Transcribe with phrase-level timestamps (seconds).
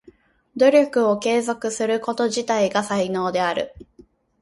[0.55, 3.75] 努力を継続すること自体が才能である。